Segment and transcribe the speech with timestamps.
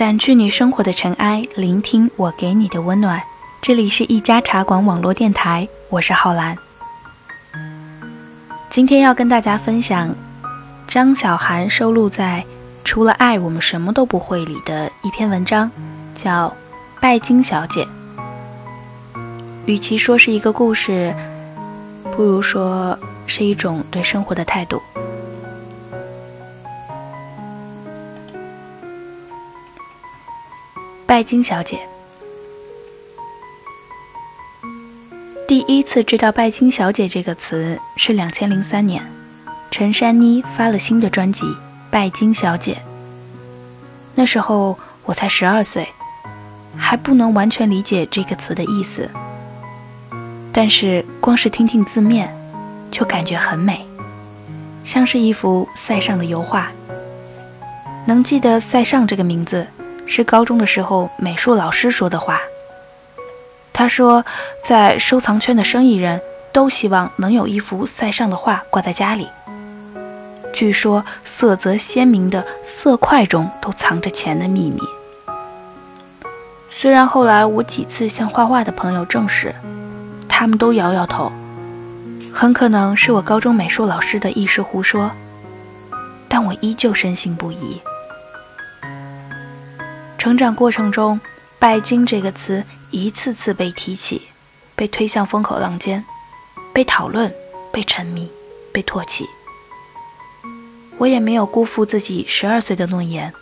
[0.00, 3.22] 掸去你生活的尘埃，聆听我给你的温暖。
[3.60, 6.56] 这里是一家茶馆网络电台，我是浩然。
[8.70, 10.08] 今天要跟大家分享
[10.88, 12.42] 张小涵收录在
[12.82, 15.70] 《除了爱，我们什么都不会》里的一篇文章，
[16.14, 16.48] 叫
[16.98, 17.84] 《拜金小姐》。
[19.66, 21.14] 与其说是一个故事，
[22.16, 24.80] 不如说是一种对生活的态度。
[31.10, 31.80] 拜金小姐，
[35.48, 39.02] 第一次知道“拜金小姐”这个词是两千零三年，
[39.72, 41.46] 陈珊妮发了新的专辑
[41.90, 42.74] 《拜金小姐》。
[44.14, 45.88] 那时候我才十二岁，
[46.76, 49.10] 还不能完全理解这个词的意思，
[50.52, 52.32] 但是光是听听字面，
[52.88, 53.84] 就感觉很美，
[54.84, 56.70] 像是一幅塞尚的油画。
[58.06, 59.66] 能记得塞尚这个名字？
[60.12, 62.40] 是高中的时候美术老师说的话。
[63.72, 64.24] 他说，
[64.64, 66.20] 在收藏圈的生意人
[66.52, 69.28] 都希望能有一幅塞尚的画挂在家里。
[70.52, 74.80] 据说色泽鲜明的色块中都藏着钱的秘密。
[76.72, 79.54] 虽然后来我几次向画画的朋友证实，
[80.28, 81.30] 他们都摇摇头，
[82.32, 85.12] 很可能是我高中美术老师的一时胡说，
[86.28, 87.80] 但我依旧深信不疑。
[90.20, 91.18] 成长过程中
[91.58, 94.20] ，“拜金”这个词一次次被提起，
[94.76, 96.04] 被推向风口浪尖，
[96.74, 97.32] 被讨论，
[97.72, 98.30] 被沉迷，
[98.70, 99.26] 被唾弃。
[100.98, 103.32] 我也没有辜负自己十二岁的诺言，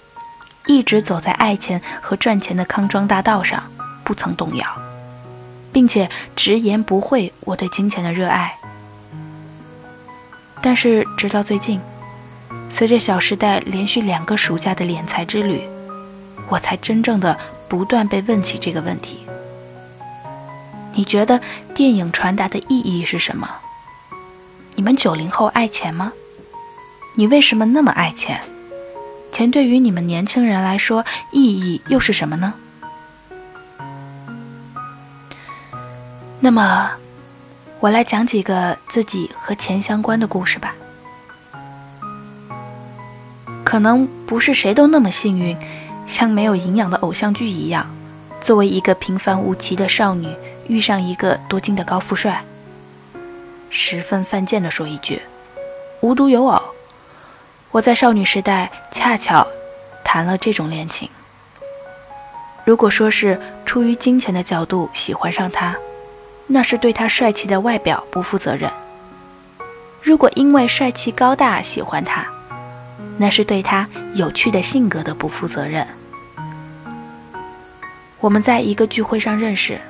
[0.69, 3.61] 一直走在爱钱和赚钱的康庄大道上，
[4.05, 4.65] 不曾动摇，
[5.73, 8.57] 并且直言不讳我对金钱的热爱。
[10.63, 11.81] 但是直到最近，
[12.71, 15.69] 随着《小时代》连续两个暑假的敛财之旅。
[16.49, 19.27] 我才真正的不断被问起这个问题：
[20.95, 21.41] 你觉得
[21.75, 23.49] 电影传达的意义是什么？
[24.75, 26.13] 你们九零后爱钱吗？
[27.15, 28.41] 你为什么那么爱钱？
[29.31, 32.55] 钱对于你们年轻人来说意义又是什么呢？
[36.41, 36.93] 那么，
[37.81, 40.75] 我来讲几个自己和钱相关的故事吧。
[43.65, 45.55] 可能不是谁都那么幸运。
[46.09, 47.87] 像没有营养的偶像剧一样，
[48.41, 50.35] 作为一个平凡无奇的少女，
[50.67, 52.43] 遇上一个多金的高富帅。
[53.71, 55.21] 十分犯贱的说一句，
[56.01, 56.61] 无独有偶，
[57.71, 59.47] 我在少女时代恰巧
[60.03, 61.09] 谈了这种恋情。
[62.65, 65.77] 如果说是出于金钱的角度喜欢上他，
[66.47, 68.71] 那是对他帅气的外表不负责任；
[70.03, 72.27] 如果因为帅气高大喜欢他，
[73.19, 75.87] 那是对他有趣的性格的不负责任。
[78.21, 79.81] 我们在一个聚会上认识，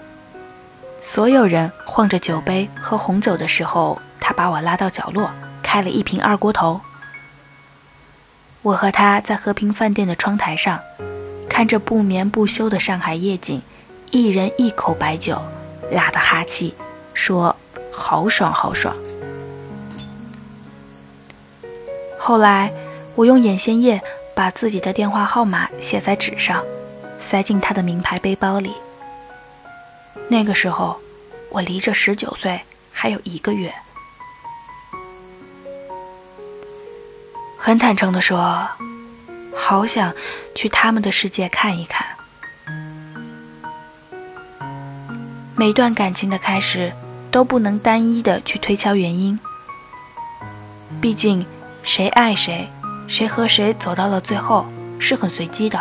[1.02, 5.30] 所有人晃着酒杯喝红酒的时候，他把我拉到角落，
[5.62, 6.80] 开了一瓶二锅头。
[8.62, 10.80] 我和他在和平饭店的窗台上，
[11.48, 13.62] 看着不眠不休的上海夜景，
[14.10, 15.40] 一人一口白酒，
[15.90, 16.74] 拉的哈气，
[17.14, 17.54] 说
[17.92, 18.94] 好爽好爽。
[22.18, 22.70] 后来，
[23.18, 24.00] 我用眼线液
[24.32, 26.64] 把自己的电话号码写在纸上。
[27.20, 28.72] 塞进他的名牌背包里。
[30.28, 30.96] 那个时候，
[31.50, 32.60] 我离着十九岁
[32.92, 33.74] 还有一个月。
[37.58, 38.66] 很坦诚地说，
[39.54, 40.14] 好想
[40.54, 42.06] 去他们的世界看一看。
[45.56, 46.92] 每段感情的开始，
[47.32, 49.38] 都不能单一的去推敲原因。
[51.00, 51.44] 毕竟，
[51.82, 52.70] 谁爱谁，
[53.08, 54.66] 谁和谁走到了最后，
[54.98, 55.80] 是很随机的。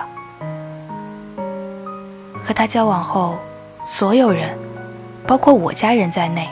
[2.42, 3.38] 和他交往后，
[3.86, 4.58] 所有人，
[5.28, 6.48] 包括我家人在内，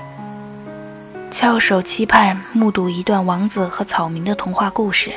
[1.32, 5.14] 翘首期盼目睹一段王子和草民的童话故事。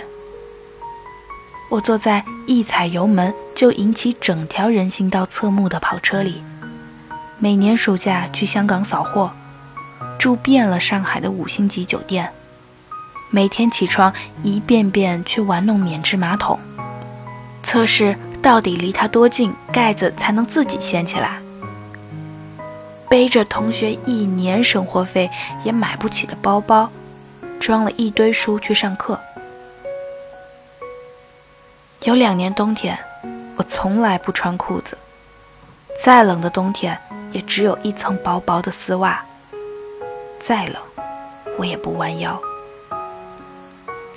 [1.68, 6.42] 我坐在一踩油门就引起整条人行道侧目的跑车里，
[7.38, 9.32] 每年暑假去香港扫货，
[10.18, 12.32] 住遍了上海的五星级酒店，
[13.30, 16.58] 每天起床一遍遍去玩弄免治马桶，
[17.62, 18.16] 测试。
[18.40, 21.40] 到底离它多近，盖子才能自己掀起来？
[23.08, 25.28] 背着同学一年生活费
[25.64, 26.88] 也买不起的包包，
[27.58, 29.18] 装了一堆书去上课。
[32.04, 32.96] 有两年冬天，
[33.56, 34.96] 我从来不穿裤子，
[36.00, 36.96] 再冷的冬天
[37.32, 39.20] 也只有一层薄薄的丝袜。
[40.40, 40.76] 再冷，
[41.58, 42.40] 我也不弯腰，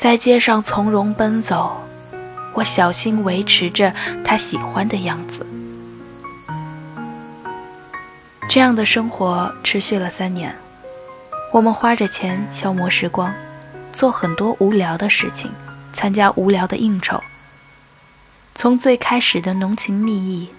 [0.02, 1.80] 在街上从容奔走。
[2.56, 3.94] 我小心维持着
[4.26, 5.46] 他喜欢的样子。
[8.50, 10.56] 这样的生活持续了三年，
[11.54, 13.32] 我们花着钱消磨时光，
[13.94, 15.52] 做很多无聊的事情，
[15.94, 17.22] 参加无聊的应酬。
[18.56, 20.50] 从最开始的浓情蜜意，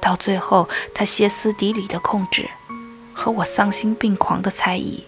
[0.00, 2.48] 到最后他歇斯底里的控制，
[3.12, 5.04] 和我丧心病狂的猜疑。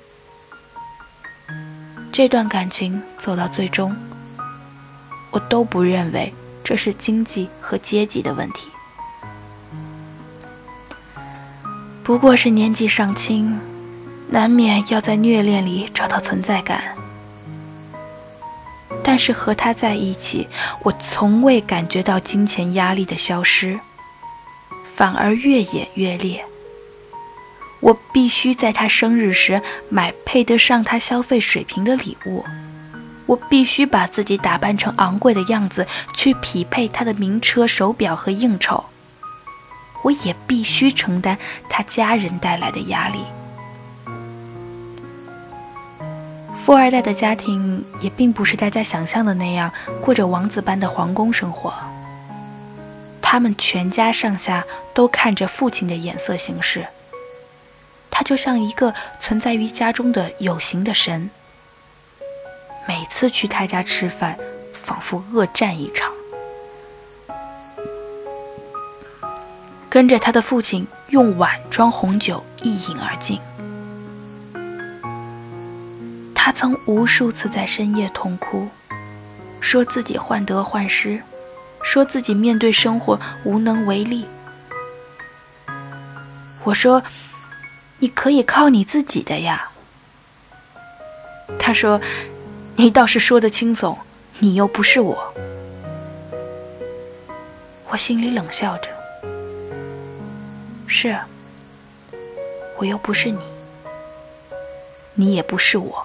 [2.12, 3.96] 这段感情走到最终，
[5.30, 6.30] 我都不认为
[6.62, 8.68] 这是经济和阶级的问题，
[12.04, 13.58] 不过是年纪尚轻，
[14.28, 16.84] 难免要在虐恋里找到存在感。
[19.02, 20.46] 但是和他在一起，
[20.82, 23.80] 我从未感觉到金钱压力的消失，
[24.84, 26.44] 反而越演越烈。
[27.82, 32.44] 我必须在他生日时买配得上他消费水平的礼物，
[33.26, 35.84] 我必须把自己打扮成昂贵的样子
[36.14, 38.84] 去匹配他的名车、手表和应酬，
[40.04, 41.36] 我也必须承担
[41.68, 43.18] 他家人带来的压力。
[46.64, 51.74] 富二代的家庭也并不是大家想象的那样过着王子般的皇宫生活，
[53.20, 54.64] 他们全家上下
[54.94, 56.86] 都看着父亲的眼色行事。
[58.22, 61.28] 他就像一个存在于家中的有形的神。
[62.86, 64.38] 每次去他家吃饭，
[64.72, 66.12] 仿佛恶战一场。
[69.90, 73.40] 跟着他的父亲用碗装红酒，一饮而尽。
[76.32, 78.68] 他曾无数次在深夜痛哭，
[79.60, 81.20] 说自己患得患失，
[81.82, 84.28] 说自己面对生活无能为力。
[86.62, 87.02] 我说。
[88.02, 89.70] 你可以靠你自己的呀。
[91.56, 92.00] 他说
[92.74, 93.96] ：“你倒是说的轻松，
[94.40, 95.32] 你又不是我。”
[97.88, 98.88] 我心里冷笑着
[100.88, 101.16] ：“是，
[102.76, 103.44] 我又不是你，
[105.14, 106.04] 你也不是我。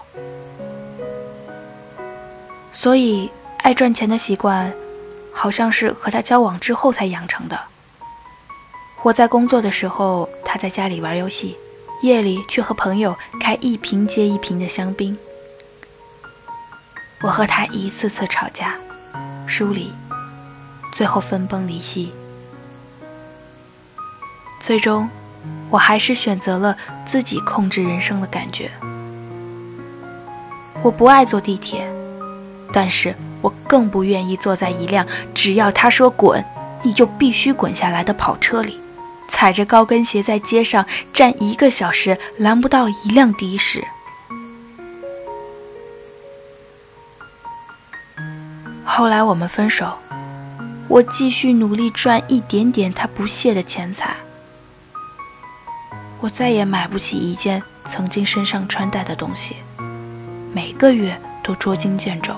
[2.74, 3.32] 所以，
[3.64, 4.72] 爱赚钱的习惯，
[5.34, 7.60] 好像是和他交往之后才养成的。
[9.02, 11.58] 我在工作的时候，他在家里玩游戏。”
[12.02, 15.18] 夜里去和朋友开一瓶接一瓶的香槟，
[17.24, 18.76] 我和他一次次吵架、
[19.48, 19.92] 疏离，
[20.94, 22.14] 最后分崩离析。
[24.60, 25.10] 最终，
[25.72, 28.70] 我还是选择了自己控制人生的感觉。
[30.84, 31.92] 我不爱坐地铁，
[32.72, 36.46] 但是我更不愿意坐在一辆只要他说滚，
[36.84, 38.80] 你就必须滚下来的跑车里。
[39.28, 43.86] 踩着高跟鞋在街上站一个小时，拦不到一辆的士。
[48.84, 49.94] 后来我们分手，
[50.88, 54.16] 我继续努力赚一点点他不屑的钱财。
[56.20, 59.58] 我再也买不起一件曾经身上穿戴的东西，
[60.52, 62.34] 每个月都捉襟见肘。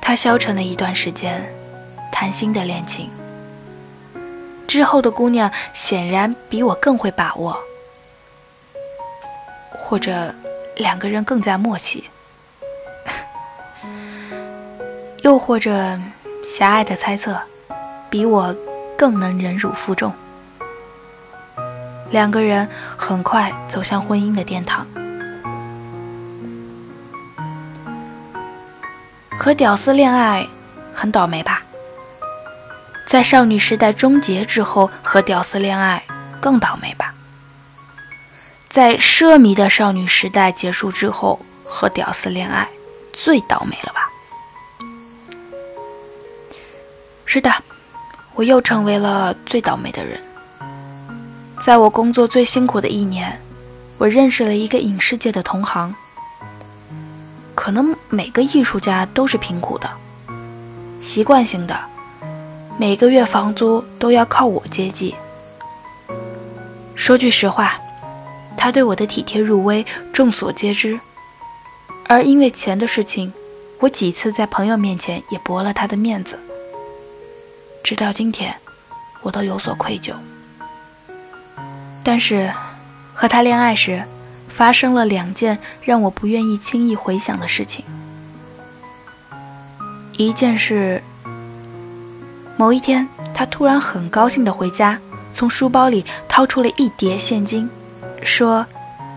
[0.00, 1.44] 他消沉了一段时间，
[2.12, 3.10] 谈新的恋情。
[4.66, 7.56] 之后的姑娘显然比我更会把握，
[9.78, 10.34] 或者
[10.76, 12.08] 两个人更加默契，
[15.22, 15.98] 又或者
[16.48, 17.38] 狭隘的猜测，
[18.10, 18.54] 比我
[18.96, 20.12] 更能忍辱负重。
[22.10, 24.86] 两个人很快走向婚姻的殿堂。
[29.38, 30.46] 和屌丝恋爱，
[30.94, 31.62] 很倒霉吧？
[33.06, 36.02] 在少女时代终结之后，和屌丝恋爱
[36.40, 37.14] 更倒霉吧？
[38.68, 42.68] 在奢靡的少女时代结束之后，和屌丝恋爱
[43.12, 44.10] 最倒霉了吧？
[47.24, 47.54] 是的，
[48.34, 50.20] 我又成为了最倒霉的人。
[51.62, 53.40] 在我工作最辛苦的一年，
[53.98, 55.94] 我认识了一个影视界的同行。
[57.54, 59.88] 可能每个艺术家都是贫苦的，
[61.00, 61.78] 习惯性的。
[62.78, 65.14] 每个月房租都要靠我接济。
[66.94, 67.80] 说句实话，
[68.54, 71.00] 他对我的体贴入微众所皆知，
[72.06, 73.32] 而因为钱的事情，
[73.80, 76.38] 我几次在朋友面前也驳了他的面子。
[77.82, 78.54] 直到今天，
[79.22, 80.12] 我都有所愧疚。
[82.04, 82.52] 但是，
[83.14, 84.02] 和他恋爱时，
[84.50, 87.82] 发生了两件让我不愿意轻易回想的事情。
[90.18, 91.02] 一件事。
[92.56, 94.98] 某一天，他突然很高兴地回家，
[95.34, 97.68] 从书包里掏出了一叠现金，
[98.22, 98.64] 说：“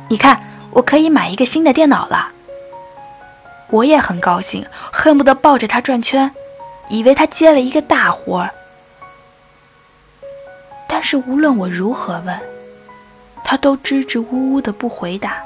[0.10, 0.42] 你看，
[0.72, 2.32] 我可以买一个新的电脑了。”
[3.72, 6.30] 我也很高兴，恨不得抱着他转圈，
[6.90, 8.50] 以为他接了一个大活儿。
[10.88, 12.38] 但是无论我如何问，
[13.46, 15.38] 他都支支吾吾的不回答。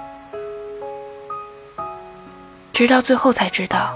[2.71, 3.93] 直到最后才知道，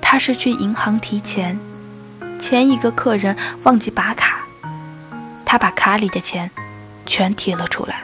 [0.00, 1.58] 他是去银行提钱，
[2.44, 4.40] 前一个客人忘记拔卡，
[5.46, 6.50] 他把卡里的钱
[7.06, 8.02] 全提了出来。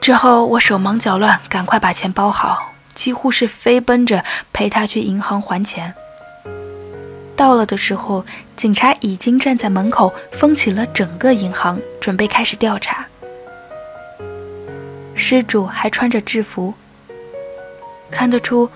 [0.00, 5.92] 之后我手忙脚乱，赶快把钱包好，几乎是飞奔着陪他去银行还钱。
[7.34, 8.24] 到了的时候，
[8.56, 13.04] 警察已经站在门口封起了整个银行，准备开始调查。
[15.16, 16.72] 失主还穿着制服，
[18.08, 18.70] 看得出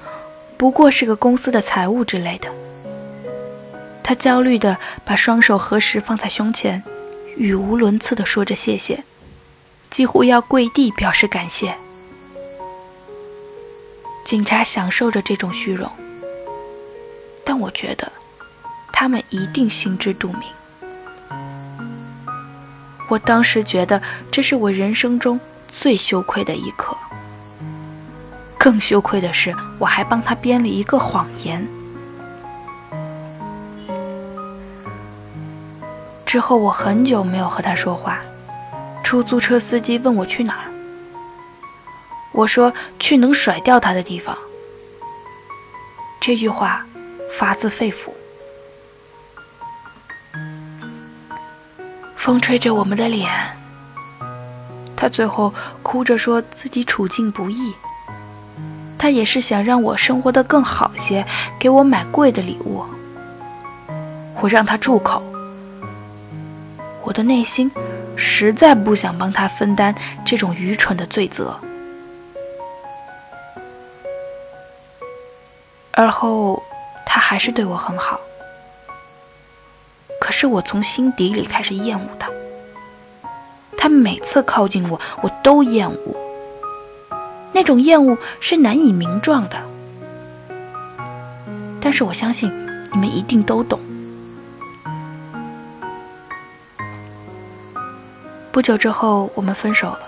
[0.58, 2.50] 不过是个公司的财务之类的。
[4.02, 6.82] 他焦虑地把双手合十放在胸前，
[7.36, 9.04] 语无伦次地说着谢谢，
[9.88, 11.74] 几乎要跪地表示感谢。
[14.24, 15.90] 警察享受着这种虚荣，
[17.44, 18.10] 但我觉得
[18.92, 20.42] 他们一定心知肚明。
[23.08, 25.38] 我当时觉得这是我人生中。
[25.70, 26.96] 最羞愧的一刻，
[28.68, 31.66] 更羞愧的是，我还帮他编了一个谎言。
[36.26, 38.20] 之后我很久没有和他说话。
[39.02, 40.66] 出租车司机问我去哪，
[42.30, 44.36] 我说去能甩掉他的地方。
[46.20, 46.84] 这句话
[47.38, 48.12] 发自肺腑。
[52.16, 53.32] 风吹着我们的脸。
[54.94, 57.72] 他最后哭着说自己处境不易，
[58.98, 61.24] 他也是想让我生活的更好些，
[61.58, 62.84] 给我买贵的礼物。
[64.40, 65.22] 我让他住口。
[67.04, 67.70] 我的内心
[68.16, 69.94] 实在不想帮他分担
[70.26, 71.58] 这种愚蠢的罪责。
[75.92, 76.62] 而后，
[77.06, 78.20] 他还是对我很好，
[80.20, 82.28] 可是我从心底里开始厌恶他。
[83.76, 86.16] 他每次靠近我，我都厌恶。
[87.58, 89.60] 那种厌恶是难以名状的，
[91.80, 92.48] 但是我相信
[92.92, 93.80] 你们一定都懂。
[98.52, 99.98] 不久之后，我们分手了。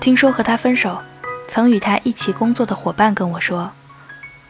[0.00, 0.96] 听说和他分手，
[1.48, 3.68] 曾与他一起工作的伙伴跟我说：“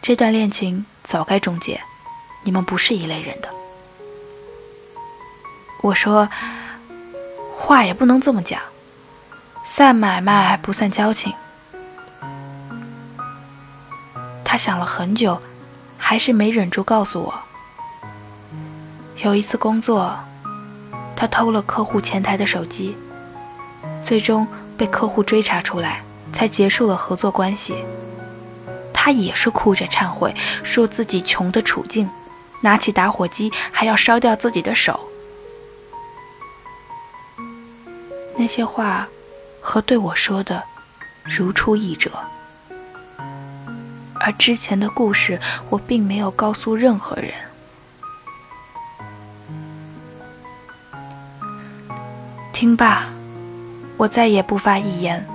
[0.03, 1.81] 这段恋情早该终结，
[2.45, 3.49] 你们不是一类人的。”
[5.83, 6.29] 我说。
[7.57, 8.61] 话也不能这么讲，
[9.65, 11.33] 散买卖不散交情。
[14.53, 15.41] 他想了很久，
[15.97, 17.35] 还是没忍住告诉我，
[19.25, 20.15] 有一次工作，
[21.17, 22.95] 他偷了客户前台的手机，
[24.03, 26.03] 最终被客户追查出来，
[26.35, 27.75] 才结束了合作关系。
[28.93, 32.11] 他也是哭着忏悔，说自己穷的处境，
[32.61, 35.01] 拿起打火机还要烧掉自己的手。
[38.37, 39.09] 那些话
[39.63, 40.63] 和对我说的
[41.25, 42.11] 如出一辙，
[44.25, 45.39] 而之前的故事
[45.69, 47.33] 我并没有告诉任何人。
[52.53, 53.07] 听罢，
[53.97, 55.27] 我再也不发一言，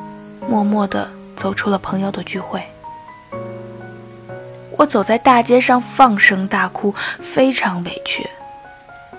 [0.47, 2.63] 默默地走出了朋友的聚会。
[4.77, 8.25] 我走在大街上，放声大哭，非常委屈，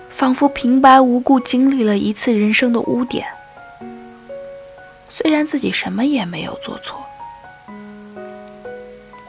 [0.08, 3.26] 仿佛平白无故经历了一次人生的污点。
[5.10, 7.04] 虽然自己什么也没有做错，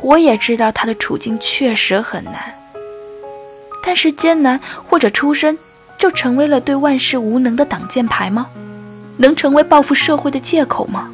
[0.01, 2.53] 我也知道他的处境确实很难。
[3.83, 5.57] 但是艰难或者出身，
[5.97, 8.47] 就成为了对万事无能的挡箭牌吗？
[9.17, 11.09] 能成为报复社会的借口吗？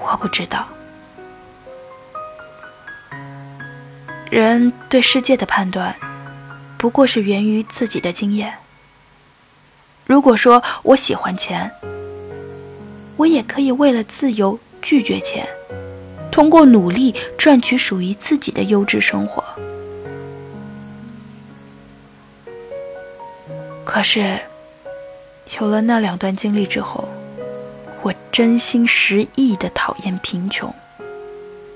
[0.00, 0.66] 我不知道。
[4.30, 5.94] 人对世界的判断，
[6.76, 8.54] 不过是源于自己的经验。
[10.04, 11.70] 如果说我喜欢钱，
[13.16, 15.44] 我也可以为了自由拒绝钱，
[16.30, 19.42] 通过努力赚取属于自己的优质生活。
[23.84, 24.38] 可是，
[25.58, 27.08] 有了那两段经历之后，
[28.02, 30.72] 我真心实意的讨厌贫穷，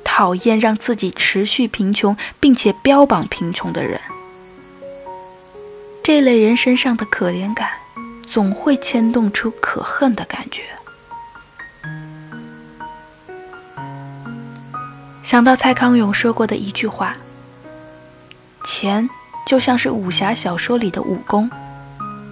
[0.04, 4.00] 讨厌让自己持续贫穷并且标榜贫穷的人。
[6.04, 7.70] 这类人身上的可怜感。
[8.30, 10.62] 总会牵动出可恨的感觉。
[15.30, 17.16] 想到蔡康永说过的一句话
[18.66, 19.08] ：“钱
[19.46, 21.48] 就像是武侠小说里的武功，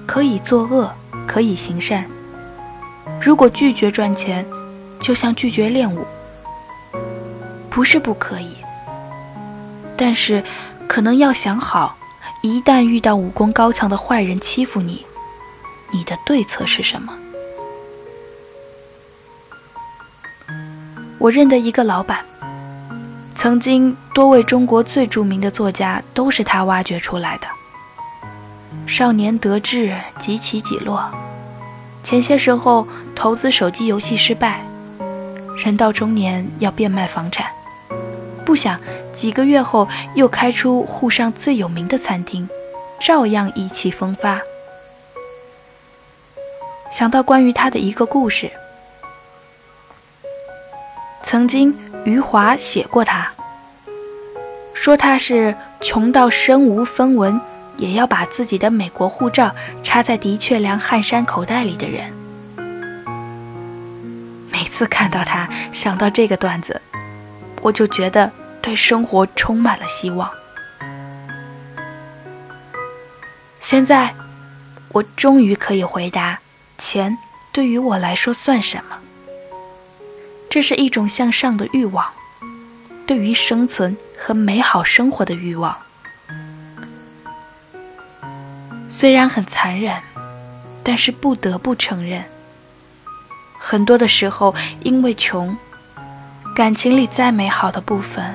[0.05, 0.93] 可以作恶，
[1.25, 2.05] 可以行善。
[3.23, 4.45] 如果拒绝赚钱，
[4.99, 6.05] 就像拒绝练武，
[7.71, 8.57] 不是不可以，
[9.97, 10.43] 但是
[10.88, 11.97] 可能要想好，
[12.43, 15.07] 一旦遇到武功高强的坏人欺负你，
[15.93, 17.17] 你的对策是什么？
[21.21, 22.25] 我认得一个老板，
[23.38, 27.47] 曾经多位中国最著名的作家都是他挖掘出来的。
[28.85, 31.09] 少年得志，几起几落。
[32.02, 34.61] 前些时候投资手机游戏失败，
[35.64, 37.47] 人到中年要变卖房产，
[38.45, 38.76] 不想
[39.14, 42.49] 几个月后又开出沪上最有名的餐厅，
[42.99, 44.40] 照样意气风发。
[46.90, 48.50] 想到关于他的一个故事。
[51.23, 51.76] 曾经，
[52.08, 53.30] 余华写过他，
[54.72, 57.38] 说他是穷到身无分文，
[57.76, 62.10] 也要把自己的美国护照插在的确良汗衫口袋里的人。
[64.50, 66.80] 每次看到他，想到这个段子，
[67.60, 70.30] 我就觉得对生活充满了希望。
[73.60, 74.14] 现在，
[74.92, 76.40] 我终于可以回答：
[76.78, 77.18] 钱
[77.52, 78.96] 对于我来说算什么？
[80.50, 82.07] 这是一种向上的欲望，
[83.07, 85.76] 对于生存和美好生活的欲望。
[88.88, 89.95] 虽然很残忍，
[90.83, 92.25] 但是不得不承认，
[93.59, 95.57] 很多的时候因为穷，
[96.57, 98.35] 感情里再美好的部分，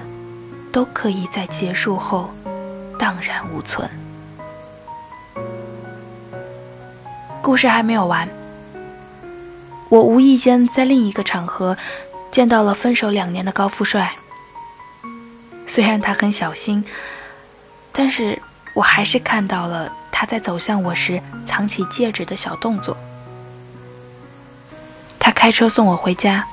[0.71, 2.31] 都可以在结束后
[2.99, 3.89] 荡然无存。
[7.41, 8.29] 故事还没有完。
[9.93, 11.77] 我无意间在另一个场合
[12.31, 14.11] 见到了分手两年的高富帅。
[15.67, 16.83] 虽然他很小心，
[17.91, 18.41] 但是
[18.73, 22.97] 我还是看到了他在走向我时藏起戒指的小动作。
[25.19, 26.43] 他开车送我回家，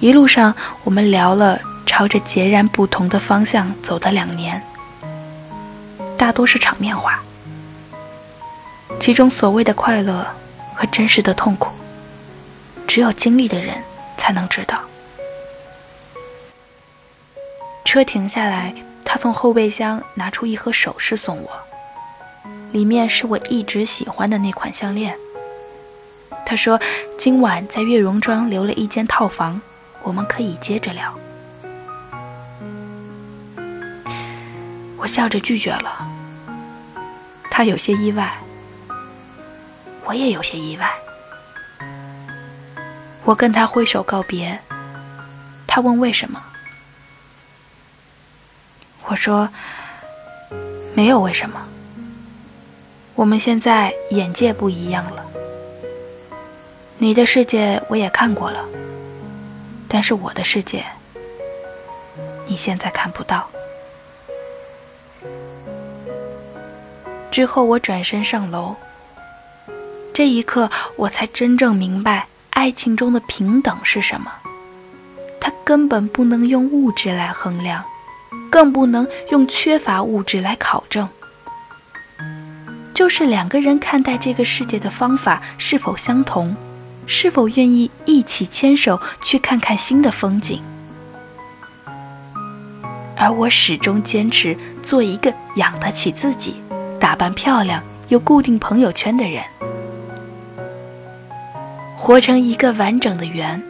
[0.00, 0.52] 一路上
[0.82, 4.60] 我们聊了朝着截然不同的方向走的两年，
[6.18, 7.20] 大多是场面话，
[8.98, 10.26] 其中所谓的快乐
[10.74, 11.70] 和真实的痛苦。
[12.90, 13.80] 只有经历的人
[14.18, 14.82] 才能知道。
[17.84, 18.74] 车停下来，
[19.04, 21.50] 他从后备箱拿出一盒首饰送我，
[22.72, 25.16] 里面是我一直喜欢的那款项链。
[26.44, 26.80] 他说
[27.16, 29.62] 今晚在月榕庄留了一间套房，
[30.02, 31.16] 我们可以接着聊。
[34.96, 36.10] 我笑着拒绝了，
[37.52, 38.36] 他有些意外，
[40.04, 40.92] 我也有些意外。
[43.30, 44.58] 我跟他挥手告别，
[45.64, 46.42] 他问为什么？
[49.06, 49.48] 我说
[50.94, 51.64] 没有为什么。
[53.14, 55.24] 我们现在眼界不一样了，
[56.98, 58.64] 你的世界我也看过了，
[59.86, 60.84] 但是我的世界
[62.48, 63.48] 你现在看不到。
[67.30, 68.74] 之后我转身上楼，
[70.12, 72.26] 这一刻我才真正明白。
[72.60, 74.30] 爱情中的平等是什么？
[75.40, 77.82] 它根本不能用物质来衡量，
[78.50, 81.08] 更不能用缺乏物质来考证。
[82.92, 86.54] 就是两个人看待这个世界的方法是否相同，
[87.06, 90.62] 是否愿意一起牵手去看看新的风景。
[93.16, 96.56] 而我始终坚持做一个养得起自己、
[97.00, 99.42] 打扮漂亮、有固定朋友圈的人。
[102.02, 103.62] 活成一个完整的圆，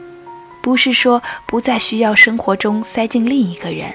[0.62, 3.92] 不是说不再需要生活中塞进另一个人，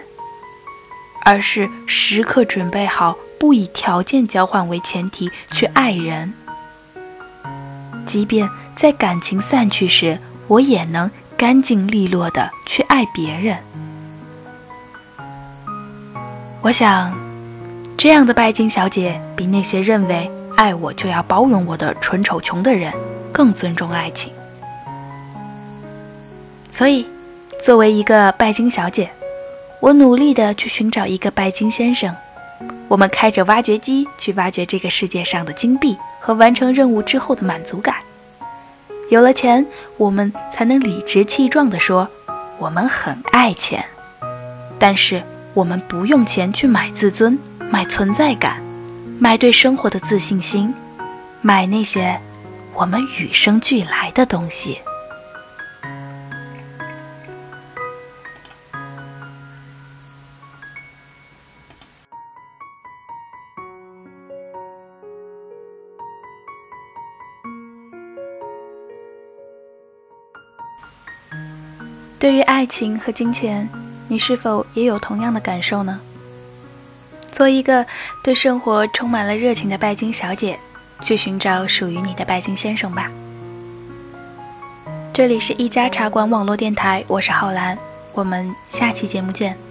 [1.23, 6.33] 而是时刻准备好不以条件交换为前提去爱人。
[8.05, 10.19] 即便在感情散去时，
[10.49, 13.57] 我也能干净利落的去爱别人。
[16.61, 17.17] 我想，
[17.97, 22.91] 这样的拜金小姐比那些认为爱我就要包容我的蠢丑穷的人。
[23.35, 24.31] 更尊重爱情，
[26.71, 27.05] 所以，
[27.61, 29.09] 作为一个拜金小姐，
[29.81, 32.15] 我努力的去寻找一个拜金先生。
[32.87, 37.95] 我们开着挖掘机去挖掘这个世界上的金币和完成任务之后的满足感。
[39.09, 39.65] 有了钱，
[39.97, 42.07] 我们才能理直气壮地说
[42.57, 43.83] 我们很爱钱。
[44.79, 45.21] 但是，
[45.53, 47.37] 我们不用钱去买自尊、
[47.69, 48.63] 买存在感、
[49.19, 50.73] 买对生活的自信心、
[51.41, 52.17] 买那些。
[52.77, 54.79] 我们与生俱来的东西。
[72.19, 73.69] 对于爱情和金钱，
[74.07, 75.99] 你是否也有同样的感受呢？
[77.31, 77.85] 做一个
[78.23, 80.57] 对生活充满了热情的拜金小姐，
[81.01, 83.09] 去寻找属于你的拜金先生吧。
[85.13, 87.77] 这里是一家茶馆网络电台，我是浩然，
[88.13, 89.64] 我们下期节目见。